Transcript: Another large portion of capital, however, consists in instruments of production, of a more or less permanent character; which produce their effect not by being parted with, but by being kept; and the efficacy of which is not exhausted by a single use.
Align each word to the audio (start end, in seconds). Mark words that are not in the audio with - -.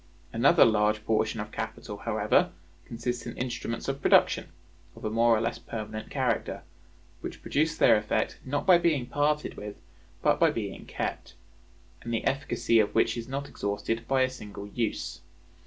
Another 0.33 0.65
large 0.65 1.05
portion 1.05 1.39
of 1.39 1.51
capital, 1.51 1.97
however, 1.97 2.49
consists 2.87 3.27
in 3.27 3.37
instruments 3.37 3.87
of 3.87 4.01
production, 4.01 4.49
of 4.95 5.05
a 5.05 5.11
more 5.11 5.37
or 5.37 5.41
less 5.41 5.59
permanent 5.59 6.09
character; 6.09 6.63
which 7.19 7.43
produce 7.43 7.77
their 7.77 7.95
effect 7.97 8.39
not 8.43 8.65
by 8.65 8.79
being 8.79 9.05
parted 9.05 9.55
with, 9.57 9.75
but 10.23 10.39
by 10.39 10.49
being 10.49 10.87
kept; 10.87 11.35
and 12.01 12.11
the 12.11 12.25
efficacy 12.25 12.79
of 12.79 12.95
which 12.95 13.15
is 13.15 13.27
not 13.27 13.47
exhausted 13.47 14.07
by 14.07 14.23
a 14.23 14.29
single 14.31 14.65
use. 14.65 15.21